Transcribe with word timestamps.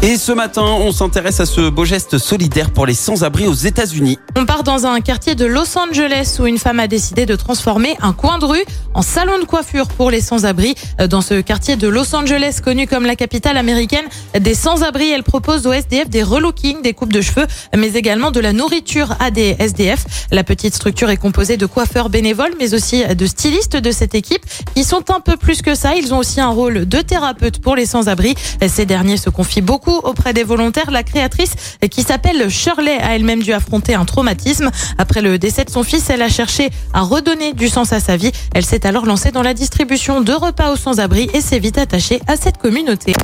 Et 0.00 0.16
ce 0.16 0.30
matin, 0.30 0.62
on 0.62 0.92
s'intéresse 0.92 1.40
à 1.40 1.44
ce 1.44 1.70
beau 1.70 1.84
geste 1.84 2.18
solidaire 2.18 2.70
pour 2.70 2.86
les 2.86 2.94
sans-abri 2.94 3.48
aux 3.48 3.54
États-Unis. 3.54 4.16
On 4.36 4.46
part 4.46 4.62
dans 4.62 4.86
un 4.86 5.00
quartier 5.00 5.34
de 5.34 5.44
Los 5.44 5.76
Angeles 5.76 6.36
où 6.38 6.46
une 6.46 6.58
femme 6.58 6.78
a 6.78 6.86
décidé 6.86 7.26
de 7.26 7.34
transformer 7.34 7.96
un 8.00 8.12
coin 8.12 8.38
de 8.38 8.44
rue 8.44 8.64
en 8.94 9.02
salon 9.02 9.40
de 9.40 9.44
coiffure 9.44 9.88
pour 9.88 10.12
les 10.12 10.20
sans-abri. 10.20 10.76
Dans 11.10 11.20
ce 11.20 11.40
quartier 11.40 11.74
de 11.74 11.88
Los 11.88 12.14
Angeles, 12.14 12.60
connu 12.64 12.86
comme 12.86 13.06
la 13.06 13.16
capitale 13.16 13.56
américaine 13.56 14.04
des 14.38 14.54
sans-abri, 14.54 15.10
elle 15.10 15.24
propose 15.24 15.66
aux 15.66 15.72
SDF 15.72 16.08
des 16.08 16.22
relookings, 16.22 16.80
des 16.80 16.94
coupes 16.94 17.12
de 17.12 17.20
cheveux, 17.20 17.46
mais 17.76 17.94
également 17.94 18.30
de 18.30 18.38
la 18.38 18.52
nourriture 18.52 19.16
à 19.18 19.32
des 19.32 19.56
SDF. 19.58 20.04
La 20.30 20.44
petite 20.44 20.76
structure 20.76 21.10
est 21.10 21.16
composée 21.16 21.56
de 21.56 21.66
coiffeurs 21.66 22.08
bénévoles, 22.08 22.54
mais 22.60 22.72
aussi 22.72 23.04
de 23.04 23.26
stylistes 23.26 23.76
de 23.76 23.90
cette 23.90 24.14
équipe 24.14 24.46
qui 24.76 24.84
sont 24.84 25.10
un 25.10 25.18
peu 25.18 25.36
plus 25.36 25.60
que 25.60 25.74
ça. 25.74 25.96
Ils 25.96 26.14
ont 26.14 26.18
aussi 26.18 26.40
un 26.40 26.50
rôle 26.50 26.86
de 26.86 27.00
thérapeute 27.00 27.58
pour 27.58 27.74
les 27.74 27.86
sans-abri. 27.86 28.36
Ces 28.64 28.86
derniers 28.86 29.16
se 29.16 29.28
confient 29.28 29.60
beaucoup 29.60 29.87
auprès 29.90 30.32
des 30.32 30.44
volontaires. 30.44 30.90
La 30.90 31.02
créatrice, 31.02 31.52
qui 31.90 32.02
s'appelle 32.02 32.48
Shirley, 32.48 32.98
a 32.98 33.14
elle-même 33.14 33.42
dû 33.42 33.52
affronter 33.52 33.94
un 33.94 34.04
traumatisme. 34.04 34.70
Après 34.98 35.22
le 35.22 35.38
décès 35.38 35.64
de 35.64 35.70
son 35.70 35.82
fils, 35.82 36.10
elle 36.10 36.22
a 36.22 36.28
cherché 36.28 36.70
à 36.92 37.02
redonner 37.02 37.52
du 37.52 37.68
sens 37.68 37.92
à 37.92 38.00
sa 38.00 38.16
vie. 38.16 38.32
Elle 38.54 38.64
s'est 38.64 38.86
alors 38.86 39.06
lancée 39.06 39.30
dans 39.30 39.42
la 39.42 39.54
distribution 39.54 40.20
de 40.20 40.32
repas 40.32 40.72
aux 40.72 40.76
sans-abri 40.76 41.28
et 41.34 41.40
s'est 41.40 41.58
vite 41.58 41.78
attachée 41.78 42.20
à 42.26 42.36
cette 42.36 42.58
communauté. 42.58 43.14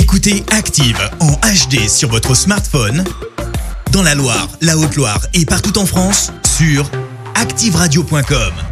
Écoutez 0.00 0.44
Active 0.50 0.98
en 1.20 1.32
HD 1.32 1.88
sur 1.88 2.08
votre 2.08 2.34
smartphone, 2.34 3.04
dans 3.92 4.02
la 4.02 4.14
Loire, 4.14 4.48
la 4.60 4.76
Haute-Loire 4.76 5.20
et 5.34 5.44
partout 5.44 5.78
en 5.78 5.86
France, 5.86 6.32
sur 6.56 6.90
activeradio.com. 7.34 8.67